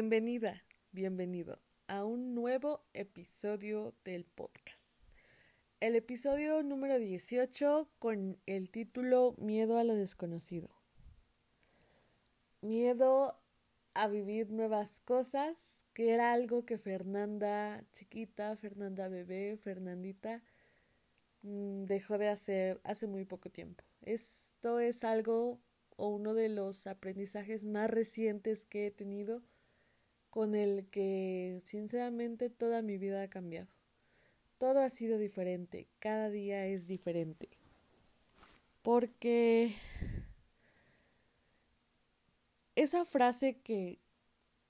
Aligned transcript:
Bienvenida, 0.00 0.64
bienvenido 0.92 1.58
a 1.86 2.06
un 2.06 2.34
nuevo 2.34 2.82
episodio 2.94 3.94
del 4.02 4.24
podcast. 4.24 5.04
El 5.78 5.94
episodio 5.94 6.62
número 6.62 6.98
18 6.98 7.86
con 7.98 8.38
el 8.46 8.70
título 8.70 9.34
Miedo 9.36 9.76
a 9.76 9.84
lo 9.84 9.94
desconocido. 9.94 10.70
Miedo 12.62 13.38
a 13.92 14.08
vivir 14.08 14.50
nuevas 14.50 15.00
cosas, 15.00 15.84
que 15.92 16.14
era 16.14 16.32
algo 16.32 16.64
que 16.64 16.78
Fernanda 16.78 17.84
chiquita, 17.92 18.56
Fernanda 18.56 19.08
bebé, 19.08 19.58
Fernandita 19.58 20.42
mm, 21.42 21.84
dejó 21.84 22.16
de 22.16 22.28
hacer 22.28 22.80
hace 22.84 23.06
muy 23.06 23.26
poco 23.26 23.50
tiempo. 23.50 23.84
Esto 24.00 24.80
es 24.80 25.04
algo 25.04 25.60
o 25.98 26.08
uno 26.08 26.32
de 26.32 26.48
los 26.48 26.86
aprendizajes 26.86 27.64
más 27.64 27.90
recientes 27.90 28.64
que 28.64 28.86
he 28.86 28.90
tenido 28.90 29.42
con 30.30 30.54
el 30.54 30.86
que 30.86 31.60
sinceramente 31.64 32.50
toda 32.50 32.82
mi 32.82 32.98
vida 32.98 33.22
ha 33.22 33.28
cambiado. 33.28 33.68
Todo 34.58 34.80
ha 34.80 34.90
sido 34.90 35.18
diferente, 35.18 35.88
cada 35.98 36.30
día 36.30 36.66
es 36.66 36.86
diferente. 36.86 37.48
Porque 38.82 39.74
esa 42.76 43.04
frase 43.04 43.58
que 43.60 43.98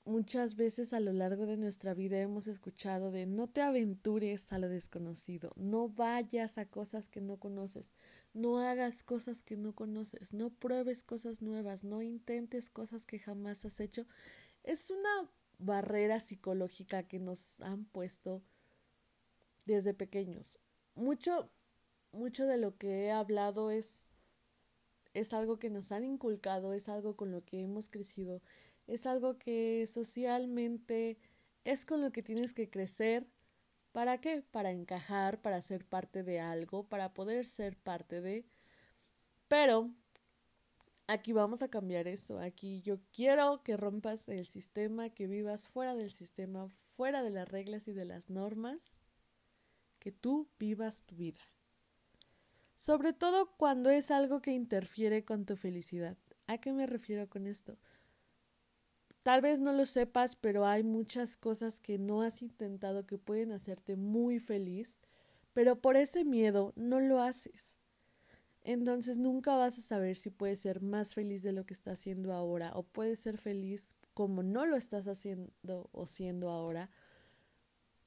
muchas 0.04 0.56
veces 0.56 0.92
a 0.92 1.00
lo 1.00 1.12
largo 1.12 1.46
de 1.46 1.56
nuestra 1.56 1.94
vida 1.94 2.18
hemos 2.18 2.46
escuchado 2.46 3.10
de 3.10 3.26
no 3.26 3.46
te 3.46 3.60
aventures 3.60 4.52
a 4.52 4.58
lo 4.58 4.68
desconocido, 4.68 5.52
no 5.56 5.88
vayas 5.88 6.58
a 6.58 6.66
cosas 6.66 7.08
que 7.08 7.20
no 7.20 7.36
conoces, 7.36 7.92
no 8.32 8.58
hagas 8.58 9.02
cosas 9.02 9.42
que 9.42 9.56
no 9.56 9.74
conoces, 9.74 10.32
no 10.32 10.50
pruebes 10.50 11.04
cosas 11.04 11.42
nuevas, 11.42 11.84
no 11.84 12.02
intentes 12.02 12.70
cosas 12.70 13.06
que 13.06 13.18
jamás 13.18 13.64
has 13.64 13.78
hecho. 13.80 14.06
Es 14.64 14.90
una 14.90 15.30
barrera 15.60 16.20
psicológica 16.20 17.04
que 17.04 17.18
nos 17.18 17.60
han 17.60 17.84
puesto 17.84 18.42
desde 19.66 19.94
pequeños. 19.94 20.58
Mucho, 20.94 21.50
mucho 22.12 22.46
de 22.46 22.56
lo 22.56 22.76
que 22.76 23.04
he 23.04 23.10
hablado 23.12 23.70
es, 23.70 24.06
es 25.14 25.32
algo 25.32 25.58
que 25.58 25.70
nos 25.70 25.92
han 25.92 26.04
inculcado, 26.04 26.72
es 26.72 26.88
algo 26.88 27.16
con 27.16 27.30
lo 27.30 27.44
que 27.44 27.62
hemos 27.62 27.88
crecido, 27.88 28.42
es 28.86 29.06
algo 29.06 29.38
que 29.38 29.86
socialmente 29.86 31.18
es 31.64 31.84
con 31.84 32.00
lo 32.00 32.10
que 32.10 32.22
tienes 32.22 32.52
que 32.52 32.70
crecer. 32.70 33.26
¿Para 33.92 34.20
qué? 34.20 34.42
Para 34.50 34.70
encajar, 34.70 35.40
para 35.42 35.60
ser 35.60 35.84
parte 35.84 36.22
de 36.22 36.40
algo, 36.40 36.88
para 36.88 37.12
poder 37.12 37.44
ser 37.44 37.76
parte 37.76 38.20
de... 38.20 38.46
Pero 39.48 39.90
aquí 41.10 41.32
vamos 41.32 41.60
a 41.62 41.68
cambiar 41.68 42.06
eso. 42.06 42.38
Aquí 42.38 42.80
yo 42.82 43.00
quiero 43.12 43.62
que 43.62 43.76
rompas 43.76 44.28
el 44.28 44.46
sistema, 44.46 45.10
que 45.10 45.26
vivas 45.26 45.68
fuera 45.68 45.94
del 45.94 46.12
sistema, 46.12 46.68
fuera 46.96 47.22
de 47.22 47.30
las 47.30 47.48
reglas 47.48 47.88
y 47.88 47.92
de 47.92 48.04
las 48.04 48.30
normas, 48.30 49.00
que 49.98 50.12
tú 50.12 50.48
vivas 50.58 51.02
tu 51.02 51.16
vida. 51.16 51.40
Sobre 52.76 53.12
todo 53.12 53.56
cuando 53.56 53.90
es 53.90 54.10
algo 54.10 54.40
que 54.40 54.52
interfiere 54.52 55.24
con 55.24 55.44
tu 55.44 55.56
felicidad. 55.56 56.16
¿A 56.46 56.58
qué 56.58 56.72
me 56.72 56.86
refiero 56.86 57.28
con 57.28 57.46
esto? 57.46 57.76
Tal 59.22 59.42
vez 59.42 59.60
no 59.60 59.72
lo 59.72 59.86
sepas, 59.86 60.36
pero 60.36 60.64
hay 60.64 60.82
muchas 60.82 61.36
cosas 61.36 61.78
que 61.78 61.98
no 61.98 62.22
has 62.22 62.40
intentado 62.40 63.06
que 63.06 63.18
pueden 63.18 63.52
hacerte 63.52 63.96
muy 63.96 64.38
feliz, 64.38 65.00
pero 65.52 65.80
por 65.80 65.96
ese 65.96 66.24
miedo 66.24 66.72
no 66.76 67.00
lo 67.00 67.20
haces. 67.20 67.79
Entonces 68.62 69.16
nunca 69.16 69.56
vas 69.56 69.78
a 69.78 69.82
saber 69.82 70.16
si 70.16 70.30
puedes 70.30 70.60
ser 70.60 70.82
más 70.82 71.14
feliz 71.14 71.42
de 71.42 71.52
lo 71.52 71.64
que 71.64 71.74
estás 71.74 72.00
haciendo 72.00 72.32
ahora 72.34 72.72
o 72.74 72.82
puedes 72.82 73.20
ser 73.20 73.38
feliz 73.38 73.90
como 74.14 74.42
no 74.42 74.66
lo 74.66 74.76
estás 74.76 75.08
haciendo 75.08 75.88
o 75.92 76.06
siendo 76.06 76.50
ahora 76.50 76.90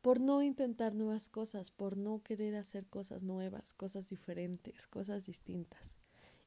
por 0.02 0.20
no 0.20 0.44
intentar 0.44 0.94
nuevas 0.94 1.30
cosas, 1.30 1.72
por 1.72 1.98
no 1.98 2.22
querer 2.24 2.56
hacer 2.56 2.88
cosas 2.88 3.24
nuevas, 3.24 3.74
cosas 3.74 4.10
diferentes, 4.10 4.86
cosas 4.86 5.26
distintas. 5.26 5.96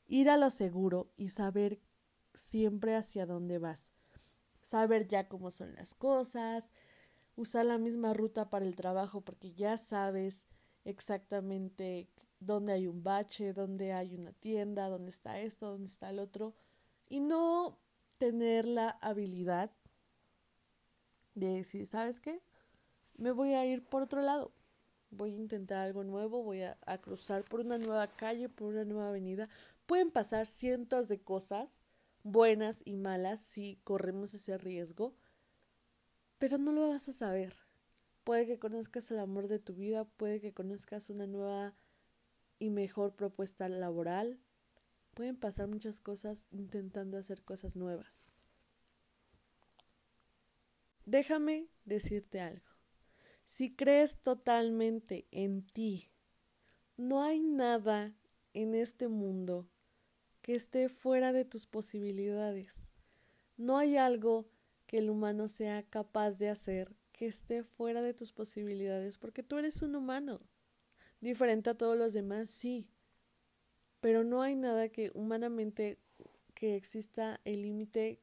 Ir 0.07 0.29
a 0.29 0.37
lo 0.37 0.51
seguro 0.51 1.11
y 1.17 1.31
saber 1.31 1.81
siempre 2.35 2.95
hacia 2.95 3.27
dónde 3.27 3.59
vas 3.59 3.91
saber 4.67 5.07
ya 5.07 5.29
cómo 5.29 5.53
son 5.53 5.75
las 5.75 5.95
cosas, 5.95 6.73
usar 7.37 7.65
la 7.67 7.79
misma 7.79 8.15
ruta 8.15 8.51
para 8.51 8.65
el 8.65 8.75
trabajo 8.75 9.21
porque 9.21 9.53
ya 9.53 9.79
sabes 9.79 10.45
exactamente 10.85 12.09
dónde 12.41 12.73
hay 12.73 12.87
un 12.87 13.03
bache, 13.03 13.53
dónde 13.53 13.93
hay 13.93 14.15
una 14.15 14.33
tienda, 14.33 14.89
dónde 14.89 15.11
está 15.11 15.41
esto, 15.41 15.71
dónde 15.71 15.87
está 15.87 16.11
el 16.11 16.19
otro, 16.19 16.55
y 17.09 17.21
no 17.21 17.79
tener 18.19 18.67
la 18.67 18.91
habilidad 19.01 19.71
de 21.35 21.49
decir, 21.49 21.87
¿sabes 21.87 22.21
qué? 22.21 22.41
Me 23.17 23.31
voy 23.31 23.55
a 23.55 23.65
ir 23.65 23.85
por 23.85 24.03
otro 24.03 24.23
lado, 24.23 24.53
voy 25.11 25.33
a 25.33 25.37
intentar 25.37 25.79
algo 25.79 26.05
nuevo, 26.05 26.43
voy 26.43 26.63
a, 26.63 26.79
a 26.87 26.99
cruzar 26.99 27.45
por 27.45 27.61
una 27.61 27.79
nueva 27.79 28.07
calle, 28.09 28.49
por 28.49 28.69
una 28.69 28.85
nueva 28.85 29.09
avenida. 29.09 29.49
Pueden 29.87 30.11
pasar 30.11 30.47
cientos 30.47 31.09
de 31.09 31.21
cosas 31.21 31.85
buenas 32.23 32.83
y 32.85 32.97
malas 32.97 33.41
si 33.41 33.79
corremos 33.85 34.35
ese 34.35 34.59
riesgo, 34.59 35.15
pero 36.39 36.59
no 36.59 36.73
lo 36.73 36.89
vas 36.89 37.09
a 37.09 37.13
saber. 37.13 37.55
Puede 38.25 38.47
que 38.47 38.59
conozcas 38.59 39.11
el 39.13 39.21
amor 39.21 39.47
de 39.47 39.61
tu 39.61 39.75
vida, 39.75 40.05
puede 40.05 40.41
que 40.41 40.53
conozcas 40.53 41.09
una 41.11 41.29
nueva 41.29 41.75
y 42.59 42.71
mejor 42.71 43.15
propuesta 43.15 43.69
laboral. 43.69 44.39
Pueden 45.15 45.37
pasar 45.37 45.69
muchas 45.69 46.01
cosas 46.01 46.47
intentando 46.51 47.17
hacer 47.19 47.43
cosas 47.43 47.77
nuevas. 47.77 48.27
Déjame 51.05 51.69
decirte 51.85 52.41
algo. 52.41 52.67
Si 53.45 53.75
crees 53.75 54.19
totalmente 54.19 55.27
en 55.31 55.65
ti, 55.65 56.11
no 56.97 57.23
hay 57.23 57.43
nada 57.43 58.13
en 58.55 58.75
este 58.75 59.07
mundo 59.07 59.69
que 60.43 60.55
esté 60.55 60.89
fuera 60.89 61.33
de 61.33 61.45
tus 61.45 61.67
posibilidades. 61.67 62.91
No 63.57 63.79
hay 63.79 63.97
algo 63.97 64.49
que 64.87 64.99
el 64.99 65.11
humano 65.11 65.49
sea 65.49 65.83
capaz 65.85 66.33
de 66.33 66.49
hacer 66.49 66.95
que 67.13 67.27
esté 67.27 67.63
fuera 67.63 68.03
de 68.03 68.15
tus 68.15 68.33
posibilidades, 68.33 69.17
porque 69.17 69.43
tú 69.43 69.59
eres 69.59 69.83
un 69.83 69.95
humano, 69.97 70.41
diferente 71.21 71.71
a 71.71 71.75
todos 71.75 71.97
los 71.97 72.13
demás, 72.13 72.51
sí, 72.51 72.89
pero 74.01 74.25
no 74.25 74.43
hay 74.43 74.55
nada 74.55 74.89
que 74.89 75.11
humanamente 75.15 75.99
que 76.55 76.77
exista 76.77 77.41
el 77.45 77.63
límite 77.63 78.21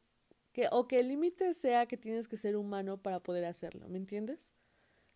que 0.54 0.68
o 0.72 0.88
que 0.88 1.00
el 1.00 1.08
límite 1.08 1.54
sea 1.54 1.88
que 1.88 1.98
tienes 1.98 2.28
que 2.28 2.38
ser 2.38 2.56
humano 2.56 3.02
para 3.02 3.20
poder 3.22 3.46
hacerlo, 3.46 3.90
¿me 3.90 3.98
entiendes? 3.98 4.52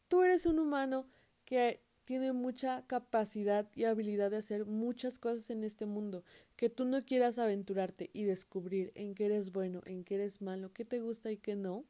Tú 0.07 0.23
eres 0.23 0.45
un 0.45 0.59
humano 0.59 1.07
que 1.45 1.81
tiene 2.05 2.31
mucha 2.31 2.87
capacidad 2.87 3.69
y 3.75 3.83
habilidad 3.83 4.31
de 4.31 4.37
hacer 4.37 4.65
muchas 4.65 5.19
cosas 5.19 5.49
en 5.49 5.65
este 5.65 5.85
mundo, 5.85 6.23
que 6.55 6.69
tú 6.69 6.85
no 6.85 7.03
quieras 7.05 7.37
aventurarte 7.37 8.09
y 8.13 8.23
descubrir 8.23 8.93
en 8.95 9.13
qué 9.13 9.25
eres 9.25 9.51
bueno, 9.51 9.81
en 9.85 10.05
qué 10.05 10.15
eres 10.15 10.41
malo, 10.41 10.71
qué 10.71 10.85
te 10.85 11.01
gusta 11.01 11.31
y 11.31 11.37
qué 11.37 11.55
no. 11.57 11.83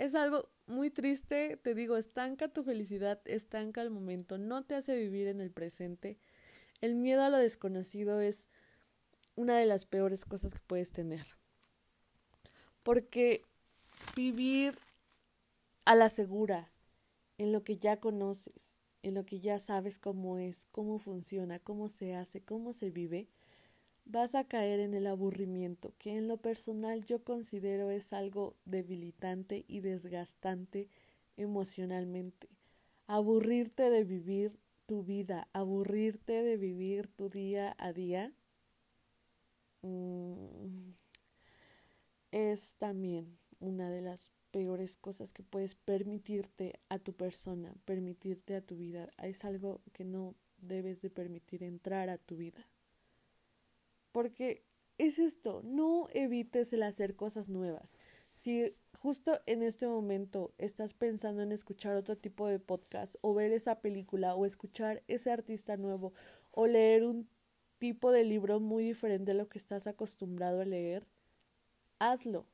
Es 0.00 0.14
algo 0.14 0.48
muy 0.66 0.88
triste, 0.88 1.58
te 1.58 1.74
digo, 1.74 1.98
estanca 1.98 2.48
tu 2.48 2.62
felicidad, 2.62 3.20
estanca 3.26 3.82
el 3.82 3.90
momento, 3.90 4.38
no 4.38 4.64
te 4.64 4.74
hace 4.74 4.96
vivir 4.96 5.28
en 5.28 5.42
el 5.42 5.50
presente. 5.50 6.16
El 6.80 6.94
miedo 6.94 7.22
a 7.22 7.28
lo 7.28 7.36
desconocido 7.36 8.18
es 8.22 8.46
una 9.36 9.58
de 9.58 9.66
las 9.66 9.84
peores 9.84 10.24
cosas 10.24 10.54
que 10.54 10.60
puedes 10.66 10.90
tener. 10.90 11.26
Porque 12.82 13.42
vivir 14.16 14.78
a 15.84 15.94
la 15.94 16.08
segura, 16.08 16.72
en 17.36 17.52
lo 17.52 17.62
que 17.62 17.76
ya 17.76 18.00
conoces, 18.00 18.78
en 19.02 19.12
lo 19.12 19.26
que 19.26 19.38
ya 19.38 19.58
sabes 19.58 19.98
cómo 19.98 20.38
es, 20.38 20.66
cómo 20.72 20.98
funciona, 20.98 21.58
cómo 21.58 21.90
se 21.90 22.14
hace, 22.14 22.40
cómo 22.40 22.72
se 22.72 22.88
vive, 22.88 23.28
vas 24.10 24.34
a 24.34 24.44
caer 24.44 24.80
en 24.80 24.94
el 24.94 25.06
aburrimiento, 25.06 25.94
que 25.98 26.16
en 26.16 26.26
lo 26.26 26.36
personal 26.36 27.04
yo 27.04 27.22
considero 27.22 27.90
es 27.90 28.12
algo 28.12 28.56
debilitante 28.64 29.64
y 29.68 29.80
desgastante 29.80 30.88
emocionalmente. 31.36 32.48
Aburrirte 33.06 33.88
de 33.90 34.04
vivir 34.04 34.58
tu 34.86 35.04
vida, 35.04 35.48
aburrirte 35.52 36.42
de 36.42 36.56
vivir 36.56 37.06
tu 37.06 37.28
día 37.28 37.76
a 37.78 37.92
día, 37.92 38.32
mm, 39.82 40.90
es 42.32 42.74
también 42.78 43.38
una 43.60 43.90
de 43.90 44.02
las 44.02 44.32
peores 44.50 44.96
cosas 44.96 45.32
que 45.32 45.44
puedes 45.44 45.76
permitirte 45.76 46.80
a 46.88 46.98
tu 46.98 47.12
persona, 47.12 47.72
permitirte 47.84 48.56
a 48.56 48.60
tu 48.60 48.76
vida. 48.76 49.08
Es 49.22 49.44
algo 49.44 49.80
que 49.92 50.04
no 50.04 50.34
debes 50.58 51.00
de 51.00 51.10
permitir 51.10 51.62
entrar 51.62 52.08
a 52.08 52.18
tu 52.18 52.36
vida. 52.36 52.66
Porque 54.12 54.64
es 54.98 55.18
esto, 55.18 55.62
no 55.64 56.08
evites 56.12 56.72
el 56.72 56.82
hacer 56.82 57.16
cosas 57.16 57.48
nuevas. 57.48 57.96
Si 58.32 58.76
justo 58.98 59.32
en 59.46 59.62
este 59.62 59.86
momento 59.86 60.52
estás 60.58 60.94
pensando 60.94 61.42
en 61.42 61.52
escuchar 61.52 61.96
otro 61.96 62.16
tipo 62.16 62.46
de 62.46 62.58
podcast 62.58 63.16
o 63.22 63.34
ver 63.34 63.52
esa 63.52 63.80
película 63.80 64.34
o 64.34 64.44
escuchar 64.46 65.02
ese 65.08 65.30
artista 65.30 65.76
nuevo 65.76 66.12
o 66.50 66.66
leer 66.66 67.04
un 67.04 67.28
tipo 67.78 68.12
de 68.12 68.24
libro 68.24 68.60
muy 68.60 68.84
diferente 68.84 69.32
a 69.32 69.34
lo 69.34 69.48
que 69.48 69.58
estás 69.58 69.86
acostumbrado 69.86 70.60
a 70.60 70.66
leer, 70.66 71.06
hazlo 71.98 72.46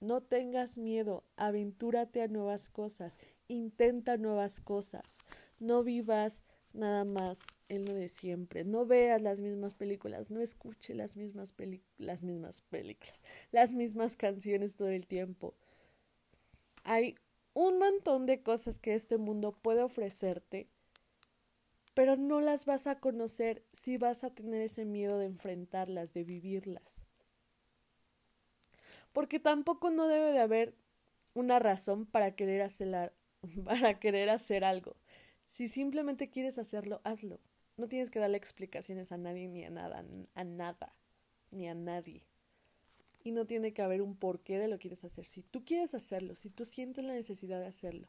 No 0.00 0.22
tengas 0.22 0.76
miedo, 0.76 1.24
aventúrate 1.36 2.20
a 2.20 2.28
nuevas 2.28 2.68
cosas, 2.68 3.16
intenta 3.48 4.18
nuevas 4.18 4.60
cosas. 4.60 5.18
No 5.58 5.82
vivas 5.82 6.42
nada 6.74 7.04
más 7.04 7.46
en 7.68 7.86
lo 7.86 7.94
de 7.94 8.08
siempre. 8.08 8.64
No 8.64 8.84
veas 8.84 9.22
las 9.22 9.40
mismas 9.40 9.74
películas, 9.74 10.30
no 10.30 10.40
escuche 10.40 10.94
las 10.94 11.16
mismas, 11.16 11.54
las 11.98 12.22
mismas 12.22 12.60
películas, 12.62 13.22
las 13.52 13.72
mismas 13.72 14.16
canciones 14.16 14.76
todo 14.76 14.88
el 14.88 15.06
tiempo. 15.06 15.54
Hay 16.82 17.16
un 17.54 17.78
montón 17.78 18.26
de 18.26 18.42
cosas 18.42 18.78
que 18.78 18.94
este 18.94 19.16
mundo 19.16 19.52
puede 19.52 19.82
ofrecerte, 19.82 20.68
pero 21.94 22.16
no 22.16 22.40
las 22.40 22.66
vas 22.66 22.86
a 22.86 22.98
conocer 22.98 23.64
si 23.72 23.96
vas 23.96 24.24
a 24.24 24.34
tener 24.34 24.60
ese 24.60 24.84
miedo 24.84 25.18
de 25.18 25.26
enfrentarlas, 25.26 26.12
de 26.12 26.24
vivirlas. 26.24 27.04
Porque 29.12 29.38
tampoco 29.38 29.90
no 29.90 30.08
debe 30.08 30.32
de 30.32 30.40
haber 30.40 30.74
una 31.34 31.60
razón 31.60 32.04
para 32.04 32.34
querer 32.34 32.62
hacer, 32.62 33.12
para 33.64 34.00
querer 34.00 34.28
hacer 34.28 34.64
algo. 34.64 34.96
Si 35.54 35.68
simplemente 35.68 36.30
quieres 36.30 36.58
hacerlo, 36.58 37.00
hazlo. 37.04 37.38
No 37.76 37.86
tienes 37.86 38.10
que 38.10 38.18
darle 38.18 38.36
explicaciones 38.36 39.12
a 39.12 39.18
nadie 39.18 39.46
ni 39.46 39.62
a 39.62 39.70
nada, 39.70 40.04
a 40.34 40.42
nada, 40.42 40.92
ni 41.52 41.68
a 41.68 41.76
nadie. 41.76 42.24
Y 43.22 43.30
no 43.30 43.46
tiene 43.46 43.72
que 43.72 43.80
haber 43.80 44.02
un 44.02 44.16
porqué 44.16 44.58
de 44.58 44.66
lo 44.66 44.78
que 44.78 44.88
quieres 44.88 45.04
hacer. 45.04 45.26
Si 45.26 45.42
tú 45.42 45.64
quieres 45.64 45.94
hacerlo, 45.94 46.34
si 46.34 46.50
tú 46.50 46.64
sientes 46.64 47.04
la 47.04 47.12
necesidad 47.12 47.60
de 47.60 47.68
hacerlo, 47.68 48.08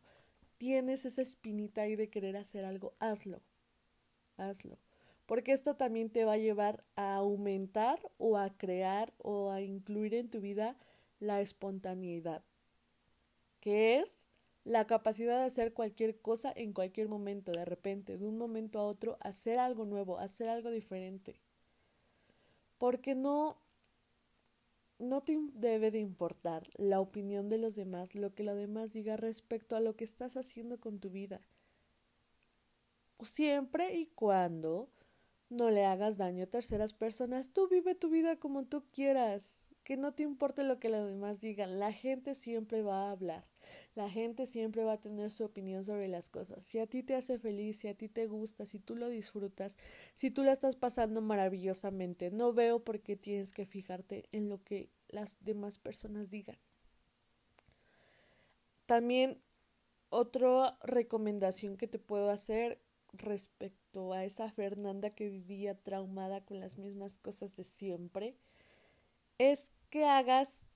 tienes 0.58 1.06
esa 1.06 1.22
espinita 1.22 1.84
ahí 1.84 1.96
de 1.96 2.10
querer 2.10 2.36
hacer 2.36 2.66
algo, 2.66 2.96
hazlo. 2.98 3.44
Hazlo. 4.38 4.80
Porque 5.28 5.52
esto 5.52 5.76
también 5.76 6.10
te 6.10 6.26
va 6.26 6.34
a 6.34 6.38
llevar 6.38 6.84
a 6.96 7.14
aumentar 7.14 8.00
o 8.18 8.40
a 8.40 8.58
crear 8.58 9.14
o 9.20 9.52
a 9.52 9.62
incluir 9.62 10.16
en 10.16 10.32
tu 10.32 10.42
vida 10.42 10.78
la 11.20 11.42
espontaneidad, 11.42 12.44
que 13.60 14.00
es 14.00 14.25
la 14.66 14.88
capacidad 14.88 15.40
de 15.40 15.46
hacer 15.46 15.74
cualquier 15.74 16.20
cosa 16.20 16.52
en 16.54 16.74
cualquier 16.74 17.08
momento, 17.08 17.52
de 17.52 17.66
repente, 17.66 18.18
de 18.18 18.28
un 18.28 18.38
momento 18.38 18.80
a 18.80 18.86
otro, 18.86 19.18
hacer 19.22 19.60
algo 19.60 19.86
nuevo, 19.86 20.18
hacer 20.18 20.50
algo 20.50 20.72
diferente. 20.72 21.40
Porque 22.80 23.14
no, 23.14 23.58
no 24.98 25.22
te 25.22 25.38
debe 25.54 25.92
de 25.92 26.00
importar 26.00 26.68
la 26.78 27.00
opinión 27.00 27.48
de 27.48 27.60
los 27.60 27.76
demás, 27.76 28.16
lo 28.16 28.34
que 28.34 28.44
los 28.44 28.58
demás 28.58 28.92
diga 28.92 29.18
respecto 29.18 29.76
a 29.76 29.82
lo 29.82 29.96
que 29.96 30.04
estás 30.04 30.36
haciendo 30.36 30.80
con 30.80 31.00
tu 31.00 31.12
vida. 31.12 31.42
Siempre 33.22 33.96
y 33.96 34.08
cuando 34.08 34.90
no 35.50 35.70
le 35.70 35.86
hagas 35.86 36.18
daño 36.18 36.46
a 36.46 36.48
terceras 36.48 36.94
personas, 36.94 37.50
tú 37.54 37.68
vive 37.68 37.94
tu 37.94 38.10
vida 38.10 38.38
como 38.38 38.66
tú 38.66 38.84
quieras, 38.92 39.62
que 39.84 39.96
no 39.96 40.16
te 40.16 40.24
importe 40.24 40.64
lo 40.64 40.80
que 40.80 40.90
los 40.90 41.08
demás 41.08 41.40
digan, 41.40 41.78
la 41.78 41.94
gente 41.94 42.34
siempre 42.34 42.82
va 42.82 43.08
a 43.08 43.12
hablar. 43.12 43.46
La 43.96 44.10
gente 44.10 44.46
siempre 44.46 44.84
va 44.84 44.94
a 44.94 45.02
tener 45.02 45.32
su 45.32 45.44
opinión 45.44 45.86
sobre 45.86 46.08
las 46.08 46.30
cosas. 46.30 46.66
Si 46.66 46.80
a 46.80 46.88
ti 46.88 47.04
te 47.04 47.16
hace 47.16 47.38
feliz, 47.38 47.80
si 47.80 47.88
a 47.88 47.96
ti 47.96 48.10
te 48.10 48.28
gusta, 48.28 48.66
si 48.66 48.80
tú 48.80 48.96
lo 48.96 49.10
disfrutas, 49.10 49.78
si 50.16 50.32
tú 50.32 50.44
la 50.44 50.52
estás 50.52 50.76
pasando 50.76 51.22
maravillosamente, 51.22 52.32
no 52.32 52.54
veo 52.54 52.84
por 52.84 53.00
qué 53.02 53.16
tienes 53.16 53.52
que 53.52 53.66
fijarte 53.66 54.26
en 54.32 54.50
lo 54.50 54.64
que 54.64 54.90
las 55.10 55.38
demás 55.42 55.80
personas 55.80 56.30
digan. 56.30 56.58
También 58.86 59.42
otra 60.10 60.78
recomendación 60.84 61.78
que 61.78 61.88
te 61.88 62.00
puedo 62.00 62.30
hacer 62.30 62.80
respecto 63.14 64.14
a 64.14 64.26
esa 64.26 64.50
Fernanda 64.52 65.10
que 65.10 65.30
vivía 65.30 65.76
traumada 65.76 66.42
con 66.42 66.60
las 66.60 66.78
mismas 66.78 67.18
cosas 67.18 67.56
de 67.56 67.64
siempre 67.64 68.36
es 69.38 69.72
que 69.90 70.06
hagas 70.06 70.70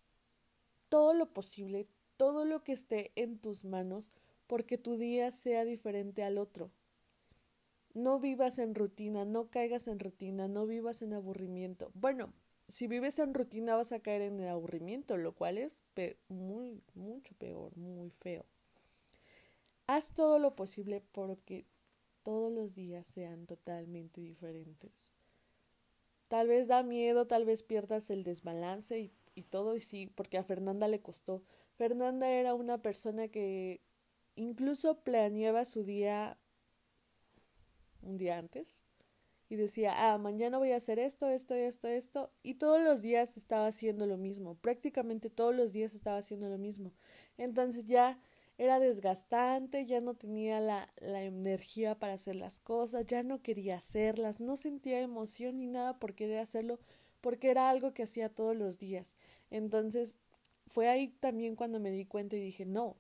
todo 0.90 1.14
lo 1.14 1.28
posible, 1.28 1.88
todo 2.20 2.44
lo 2.44 2.66
que 2.66 2.74
esté 2.74 3.14
en 3.16 3.40
tus 3.40 3.64
manos 3.64 4.12
porque 4.46 4.78
tu 4.78 4.98
día 4.98 5.32
sea 5.32 5.64
diferente 5.64 6.22
al 6.22 6.38
otro. 6.38 6.70
No 7.94 8.20
vivas 8.20 8.60
en 8.60 8.76
rutina, 8.76 9.24
no 9.24 9.48
caigas 9.50 9.88
en 9.88 10.00
rutina, 10.00 10.50
no 10.50 10.68
vivas 10.68 11.02
en 11.02 11.14
aburrimiento. 11.14 11.92
Bueno, 11.94 12.34
si 12.68 12.88
vives 12.88 13.20
en 13.20 13.34
rutina 13.34 13.78
vas 13.78 13.94
a 13.94 14.02
caer 14.02 14.22
en 14.22 14.42
aburrimiento, 14.42 15.16
lo 15.16 15.32
cual 15.32 15.58
es 15.58 15.80
muy, 16.28 16.84
mucho 16.94 17.34
peor, 17.36 17.78
muy 17.78 18.10
feo. 18.10 18.46
Haz 19.88 20.14
todo 20.14 20.40
lo 20.40 20.58
posible 20.58 21.02
porque 21.14 21.66
todos 22.24 22.52
los 22.52 22.76
días 22.76 23.08
sean 23.08 23.46
totalmente 23.46 24.20
diferentes. 24.20 24.92
Tal 26.28 26.50
vez 26.50 26.68
da 26.68 26.84
miedo, 26.84 27.28
tal 27.28 27.46
vez 27.46 27.64
pierdas 27.64 28.10
el 28.10 28.26
desbalance 28.26 29.00
y, 29.00 29.14
y 29.36 29.44
todo, 29.44 29.78
y 29.78 29.80
sí, 29.80 30.12
porque 30.14 30.38
a 30.38 30.44
Fernanda 30.44 30.90
le 30.90 31.00
costó 31.00 31.44
Fernanda 31.80 32.30
era 32.30 32.56
una 32.56 32.80
persona 32.80 33.30
que 33.30 33.80
incluso 34.36 35.00
planeaba 35.00 35.64
su 35.64 35.86
día 35.86 36.38
un 38.02 38.18
día 38.18 38.38
antes 38.38 38.82
y 39.48 39.56
decía, 39.56 39.94
ah, 40.12 40.18
mañana 40.18 40.58
voy 40.58 40.74
a 40.74 40.76
hacer 40.76 41.00
esto, 41.00 41.30
esto, 41.30 41.54
esto, 41.54 41.88
esto, 41.88 42.34
y 42.44 42.56
todos 42.56 42.82
los 42.84 43.02
días 43.02 43.38
estaba 43.38 43.68
haciendo 43.68 44.08
lo 44.08 44.18
mismo, 44.18 44.56
prácticamente 44.56 45.30
todos 45.30 45.56
los 45.56 45.72
días 45.72 45.96
estaba 45.96 46.18
haciendo 46.18 46.50
lo 46.50 46.58
mismo. 46.58 46.92
Entonces 47.38 47.86
ya 47.86 48.20
era 48.58 48.82
desgastante, 48.82 49.86
ya 49.86 50.02
no 50.02 50.16
tenía 50.16 50.60
la, 50.60 50.94
la 50.98 51.24
energía 51.24 51.98
para 51.98 52.14
hacer 52.16 52.36
las 52.36 52.60
cosas, 52.60 53.06
ya 53.08 53.24
no 53.24 53.42
quería 53.42 53.78
hacerlas, 53.78 54.42
no 54.42 54.58
sentía 54.58 55.00
emoción 55.00 55.60
ni 55.60 55.68
nada 55.68 55.98
por 55.98 56.14
querer 56.14 56.40
hacerlo, 56.40 56.78
porque 57.22 57.50
era 57.50 57.70
algo 57.70 57.94
que 57.94 58.04
hacía 58.04 58.28
todos 58.28 58.58
los 58.58 58.80
días. 58.80 59.14
Entonces 59.50 60.18
fue 60.70 60.88
ahí 60.88 61.10
también 61.20 61.56
cuando 61.56 61.80
me 61.80 61.92
di 61.92 62.06
cuenta 62.06 62.38
y 62.38 62.42
dije, 62.42 62.66
no, 62.66 62.96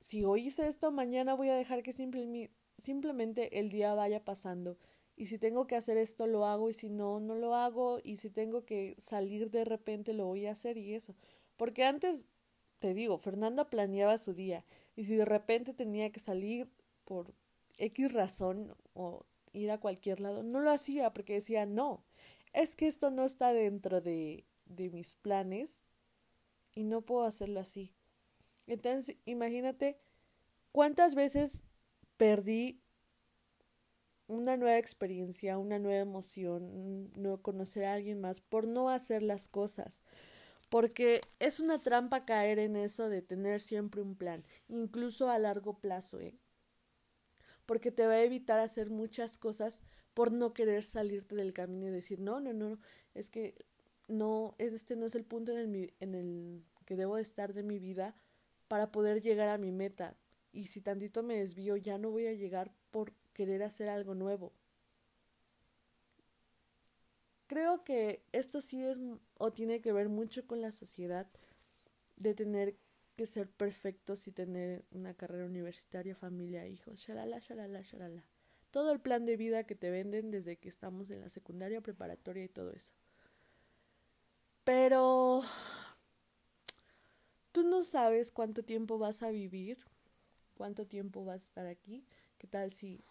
si 0.00 0.24
hoy 0.24 0.48
hice 0.48 0.66
esto, 0.66 0.90
mañana 0.90 1.34
voy 1.34 1.48
a 1.48 1.54
dejar 1.54 1.82
que 1.82 1.92
simplemente 1.92 3.58
el 3.58 3.70
día 3.70 3.94
vaya 3.94 4.24
pasando. 4.24 4.76
Y 5.16 5.26
si 5.26 5.38
tengo 5.38 5.68
que 5.68 5.76
hacer 5.76 5.96
esto, 5.96 6.26
lo 6.26 6.44
hago, 6.44 6.68
y 6.68 6.74
si 6.74 6.90
no, 6.90 7.20
no 7.20 7.36
lo 7.36 7.54
hago, 7.54 8.00
y 8.02 8.16
si 8.16 8.28
tengo 8.28 8.64
que 8.64 8.96
salir 8.98 9.50
de 9.50 9.64
repente, 9.64 10.12
lo 10.12 10.26
voy 10.26 10.46
a 10.46 10.52
hacer 10.52 10.76
y 10.76 10.94
eso. 10.94 11.14
Porque 11.56 11.84
antes, 11.84 12.26
te 12.80 12.92
digo, 12.92 13.18
Fernanda 13.18 13.70
planeaba 13.70 14.18
su 14.18 14.34
día, 14.34 14.64
y 14.96 15.04
si 15.04 15.14
de 15.14 15.24
repente 15.24 15.72
tenía 15.72 16.10
que 16.10 16.18
salir 16.18 16.68
por 17.04 17.32
X 17.78 18.12
razón 18.12 18.74
o 18.94 19.24
ir 19.52 19.70
a 19.70 19.78
cualquier 19.78 20.20
lado, 20.20 20.42
no 20.42 20.60
lo 20.60 20.72
hacía 20.72 21.14
porque 21.14 21.34
decía, 21.34 21.66
no, 21.66 22.02
es 22.52 22.74
que 22.74 22.88
esto 22.88 23.10
no 23.10 23.24
está 23.24 23.52
dentro 23.52 24.00
de, 24.00 24.44
de 24.66 24.90
mis 24.90 25.14
planes 25.14 25.83
y 26.74 26.84
no 26.84 27.02
puedo 27.02 27.24
hacerlo 27.24 27.60
así. 27.60 27.92
Entonces, 28.66 29.16
imagínate 29.24 29.98
cuántas 30.72 31.14
veces 31.14 31.64
perdí 32.16 32.80
una 34.26 34.56
nueva 34.56 34.78
experiencia, 34.78 35.58
una 35.58 35.78
nueva 35.78 36.00
emoción, 36.00 37.10
no 37.16 37.42
conocer 37.42 37.84
a 37.84 37.94
alguien 37.94 38.20
más 38.20 38.40
por 38.40 38.66
no 38.66 38.88
hacer 38.90 39.22
las 39.22 39.48
cosas. 39.48 40.02
Porque 40.70 41.20
es 41.38 41.60
una 41.60 41.80
trampa 41.80 42.24
caer 42.24 42.58
en 42.58 42.76
eso 42.76 43.08
de 43.08 43.22
tener 43.22 43.60
siempre 43.60 44.00
un 44.00 44.16
plan, 44.16 44.44
incluso 44.68 45.28
a 45.28 45.38
largo 45.38 45.78
plazo, 45.78 46.18
¿eh? 46.20 46.34
Porque 47.66 47.90
te 47.90 48.06
va 48.06 48.14
a 48.14 48.22
evitar 48.22 48.60
hacer 48.60 48.90
muchas 48.90 49.38
cosas 49.38 49.84
por 50.14 50.32
no 50.32 50.52
querer 50.52 50.84
salirte 50.84 51.34
del 51.34 51.52
camino 51.52 51.86
y 51.86 51.90
decir, 51.90 52.20
no, 52.20 52.40
no, 52.40 52.52
no, 52.52 52.78
es 53.14 53.30
que 53.30 53.54
no, 54.08 54.54
este 54.58 54.96
no 54.96 55.06
es 55.06 55.14
el 55.14 55.24
punto 55.24 55.52
en 55.52 55.74
el, 55.74 55.94
en 56.00 56.14
el 56.14 56.64
que 56.84 56.96
debo 56.96 57.18
estar 57.18 57.54
de 57.54 57.62
mi 57.62 57.78
vida 57.78 58.14
para 58.68 58.92
poder 58.92 59.22
llegar 59.22 59.48
a 59.48 59.58
mi 59.58 59.72
meta. 59.72 60.16
Y 60.52 60.64
si 60.64 60.80
tantito 60.80 61.22
me 61.22 61.36
desvío, 61.36 61.76
ya 61.76 61.98
no 61.98 62.10
voy 62.10 62.26
a 62.26 62.32
llegar 62.32 62.72
por 62.90 63.12
querer 63.32 63.62
hacer 63.62 63.88
algo 63.88 64.14
nuevo. 64.14 64.52
Creo 67.46 67.84
que 67.84 68.22
esto 68.32 68.60
sí 68.60 68.82
es 68.82 68.98
o 69.38 69.52
tiene 69.52 69.80
que 69.80 69.92
ver 69.92 70.08
mucho 70.08 70.46
con 70.46 70.60
la 70.62 70.72
sociedad 70.72 71.28
de 72.16 72.34
tener 72.34 72.76
que 73.16 73.26
ser 73.26 73.48
perfectos 73.48 74.26
y 74.26 74.32
tener 74.32 74.84
una 74.90 75.14
carrera 75.14 75.44
universitaria, 75.44 76.14
familia, 76.14 76.66
hijos, 76.66 77.00
shalala, 77.00 77.38
shalala, 77.38 77.82
shalala. 77.82 78.24
Todo 78.70 78.92
el 78.92 79.00
plan 79.00 79.24
de 79.24 79.36
vida 79.36 79.64
que 79.64 79.76
te 79.76 79.90
venden 79.90 80.30
desde 80.30 80.56
que 80.56 80.68
estamos 80.68 81.10
en 81.10 81.20
la 81.20 81.28
secundaria, 81.28 81.80
preparatoria 81.80 82.44
y 82.44 82.48
todo 82.48 82.72
eso. 82.72 82.92
Pero 84.64 85.42
tú 87.52 87.62
no 87.62 87.82
sabes 87.84 88.30
cuánto 88.30 88.64
tiempo 88.64 88.98
vas 88.98 89.22
a 89.22 89.28
vivir, 89.30 89.78
cuánto 90.56 90.86
tiempo 90.86 91.24
vas 91.24 91.42
a 91.42 91.44
estar 91.44 91.66
aquí. 91.66 92.04
¿Qué 92.38 92.46
tal 92.46 92.72
si 92.72 93.04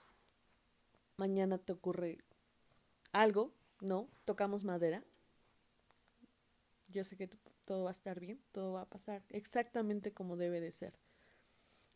mañana 1.17 1.60
te 1.60 1.74
ocurre 1.74 2.17
algo? 3.12 3.53
No, 3.81 4.07
tocamos 4.25 4.63
madera. 4.63 5.03
Yo 6.88 7.03
sé 7.03 7.15
que 7.15 7.29
todo 7.65 7.83
va 7.83 7.91
a 7.91 7.93
estar 7.93 8.19
bien, 8.19 8.39
todo 8.51 8.74
va 8.74 8.81
a 8.81 8.89
pasar 8.89 9.24
exactamente 9.29 10.12
como 10.12 10.38
debe 10.38 10.60
de 10.60 10.72
ser. 10.72 10.93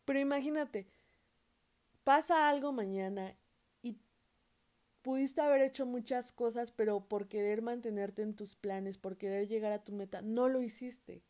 Pero 0.04 0.20
imagínate, 0.20 0.86
pasa 2.04 2.48
algo 2.48 2.72
mañana 2.72 3.36
pudiste 5.08 5.40
haber 5.40 5.62
hecho 5.62 5.86
muchas 5.86 6.32
cosas, 6.32 6.70
pero 6.70 7.00
por 7.00 7.28
querer 7.28 7.62
mantenerte 7.62 8.20
en 8.20 8.34
tus 8.34 8.56
planes, 8.56 8.98
por 8.98 9.16
querer 9.16 9.48
llegar 9.48 9.72
a 9.72 9.82
tu 9.82 9.90
meta, 9.90 10.20
no 10.20 10.50
lo 10.50 10.60
hiciste. 10.60 11.22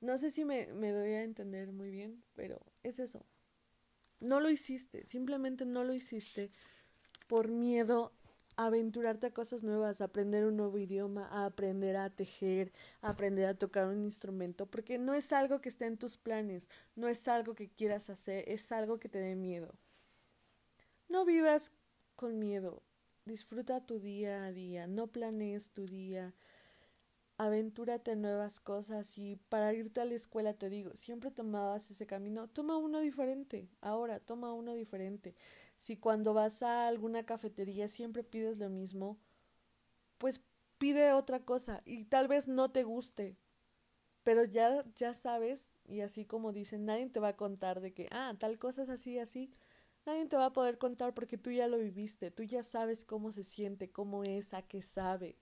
No 0.00 0.18
sé 0.18 0.30
si 0.30 0.44
me, 0.44 0.66
doy 0.66 1.14
a 1.14 1.24
entender 1.24 1.72
muy 1.72 1.90
bien, 1.90 2.22
pero 2.36 2.64
es 2.84 3.00
eso. 3.00 3.26
No 4.20 4.38
lo 4.38 4.50
hiciste, 4.50 5.04
simplemente 5.04 5.66
no 5.66 5.82
lo 5.82 5.94
hiciste 5.94 6.52
por 7.26 7.48
miedo 7.48 8.12
a 8.56 8.66
aventurarte 8.66 9.26
a 9.26 9.34
cosas 9.34 9.64
nuevas, 9.64 10.00
a 10.00 10.04
aprender 10.04 10.46
un 10.46 10.56
nuevo 10.56 10.78
idioma, 10.78 11.26
a 11.32 11.46
aprender 11.46 11.96
a 11.96 12.08
tejer, 12.10 12.72
a 13.00 13.08
aprender 13.08 13.46
a 13.46 13.58
tocar 13.58 13.88
un 13.88 14.04
instrumento, 14.04 14.66
porque 14.66 14.96
no 14.96 15.14
es 15.14 15.32
algo 15.32 15.60
que 15.60 15.70
esté 15.70 15.86
en 15.86 15.98
tus 15.98 16.18
planes, 16.18 16.68
no 16.94 17.08
es 17.08 17.26
algo 17.26 17.56
que 17.56 17.68
quieras 17.68 18.10
hacer, 18.10 18.44
es 18.46 18.70
algo 18.70 19.00
que 19.00 19.08
te 19.08 19.18
dé 19.18 19.34
miedo. 19.34 19.74
No 21.08 21.24
vivas 21.24 21.72
con 22.14 22.38
miedo, 22.38 22.82
disfruta 23.24 23.84
tu 23.86 23.98
día 24.00 24.44
a 24.46 24.52
día, 24.52 24.86
no 24.86 25.06
planees 25.08 25.70
tu 25.70 25.86
día, 25.86 26.34
aventúrate 27.36 28.12
en 28.12 28.22
nuevas 28.22 28.60
cosas 28.60 29.18
y 29.18 29.36
para 29.48 29.72
irte 29.74 30.00
a 30.00 30.04
la 30.04 30.14
escuela 30.14 30.54
te 30.54 30.70
digo, 30.70 30.94
siempre 30.96 31.30
tomabas 31.30 31.90
ese 31.90 32.06
camino, 32.06 32.48
toma 32.48 32.76
uno 32.76 33.00
diferente, 33.00 33.68
ahora 33.80 34.20
toma 34.20 34.52
uno 34.52 34.74
diferente. 34.74 35.34
Si 35.78 35.96
cuando 35.96 36.32
vas 36.34 36.62
a 36.62 36.86
alguna 36.88 37.24
cafetería 37.24 37.88
siempre 37.88 38.22
pides 38.24 38.58
lo 38.58 38.70
mismo, 38.70 39.18
pues 40.18 40.40
pide 40.78 41.12
otra 41.12 41.40
cosa 41.40 41.82
y 41.84 42.04
tal 42.06 42.28
vez 42.28 42.48
no 42.48 42.70
te 42.70 42.82
guste, 42.84 43.36
pero 44.24 44.44
ya 44.44 44.84
ya 44.96 45.14
sabes 45.14 45.70
y 45.86 46.00
así 46.02 46.24
como 46.26 46.52
dicen, 46.52 46.86
nadie 46.86 47.08
te 47.08 47.20
va 47.20 47.28
a 47.28 47.36
contar 47.36 47.80
de 47.80 47.92
que, 47.94 48.08
ah, 48.12 48.34
tal 48.38 48.58
cosa 48.58 48.82
es 48.84 48.90
así, 48.90 49.18
así. 49.18 49.50
Nadie 50.06 50.26
te 50.26 50.36
va 50.36 50.46
a 50.46 50.52
poder 50.52 50.78
contar 50.78 51.14
porque 51.14 51.38
tú 51.38 51.50
ya 51.50 51.66
lo 51.66 51.78
viviste, 51.78 52.30
tú 52.30 52.42
ya 52.42 52.62
sabes 52.62 53.04
cómo 53.04 53.32
se 53.32 53.42
siente, 53.42 53.90
cómo 53.90 54.22
es, 54.24 54.52
a 54.52 54.62
qué 54.62 54.82
sabe. 54.82 55.36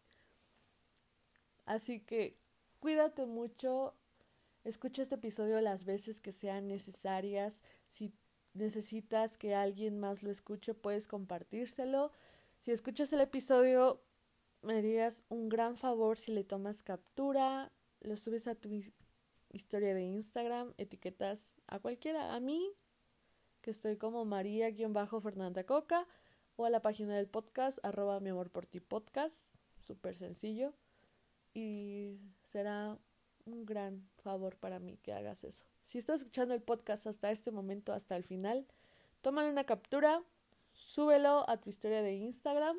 Así 1.64 2.00
que 2.00 2.36
cuídate 2.78 3.26
mucho, 3.26 3.94
escucha 4.64 5.02
este 5.02 5.16
episodio 5.16 5.60
las 5.60 5.84
veces 5.84 6.20
que 6.20 6.32
sean 6.32 6.68
necesarias. 6.68 7.62
Si 7.88 8.12
necesitas 8.54 9.36
que 9.36 9.54
alguien 9.54 9.98
más 9.98 10.22
lo 10.22 10.30
escuche, 10.30 10.74
puedes 10.74 11.08
compartírselo. 11.08 12.12
Si 12.58 12.70
escuchas 12.70 13.12
el 13.12 13.20
episodio, 13.20 14.00
me 14.62 14.78
harías 14.78 15.24
un 15.28 15.48
gran 15.48 15.76
favor 15.76 16.16
si 16.16 16.32
le 16.32 16.44
tomas 16.44 16.82
captura, 16.82 17.72
lo 18.00 18.16
subes 18.16 18.46
a 18.46 18.54
tu 18.54 18.70
historia 19.50 19.94
de 19.94 20.04
Instagram, 20.04 20.72
etiquetas 20.78 21.60
a 21.66 21.80
cualquiera, 21.80 22.34
a 22.34 22.40
mí, 22.40 22.72
que 23.62 23.70
estoy 23.70 23.96
como 23.96 24.24
María-Fernanda 24.24 25.64
Coca, 25.64 26.06
o 26.56 26.66
a 26.66 26.70
la 26.70 26.82
página 26.82 27.16
del 27.16 27.28
podcast, 27.28 27.78
arroba 27.82 28.20
mi 28.20 28.30
amor 28.30 28.50
por 28.50 28.66
ti 28.66 28.80
podcast, 28.80 29.54
súper 29.80 30.16
sencillo 30.16 30.74
y 31.54 32.18
será 32.44 32.98
un 33.44 33.66
gran 33.66 34.08
favor 34.18 34.56
para 34.56 34.78
mí 34.78 34.98
que 34.98 35.12
hagas 35.12 35.44
eso. 35.44 35.64
Si 35.82 35.98
estás 35.98 36.20
escuchando 36.20 36.54
el 36.54 36.62
podcast 36.62 37.06
hasta 37.06 37.30
este 37.30 37.50
momento, 37.50 37.92
hasta 37.92 38.16
el 38.16 38.24
final, 38.24 38.66
tómale 39.20 39.50
una 39.50 39.64
captura, 39.64 40.22
súbelo 40.72 41.48
a 41.48 41.56
tu 41.58 41.70
historia 41.70 42.02
de 42.02 42.14
Instagram, 42.14 42.76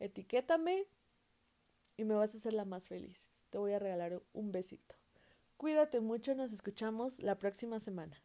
etiquétame 0.00 0.86
y 1.96 2.04
me 2.04 2.14
vas 2.14 2.34
a 2.34 2.38
hacer 2.38 2.54
la 2.54 2.64
más 2.64 2.88
feliz. 2.88 3.32
Te 3.50 3.58
voy 3.58 3.72
a 3.72 3.78
regalar 3.78 4.20
un 4.32 4.50
besito. 4.50 4.96
Cuídate 5.56 6.00
mucho, 6.00 6.34
nos 6.34 6.52
escuchamos 6.52 7.20
la 7.20 7.38
próxima 7.38 7.78
semana. 7.78 8.20